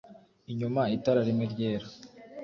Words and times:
inyuma 0.51 0.81
itara 0.95 1.21
rimwe 1.27 1.45
ryera 1.53 1.87